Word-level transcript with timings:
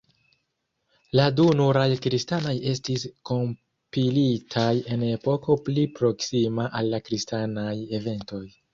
La 1.19 1.25
du 1.39 1.45
nuraj 1.59 1.83
kristanaj 2.05 2.55
estis 2.73 3.05
kompilitaj 3.31 4.67
en 4.97 5.07
epoko 5.13 5.61
pli 5.71 5.87
proksima 6.03 6.71
al 6.81 6.95
la 6.97 7.07
kristanaj 7.09 7.81
eventoj. 8.03 8.47